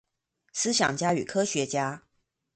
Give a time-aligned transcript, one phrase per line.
[0.51, 2.01] 思想家與科學家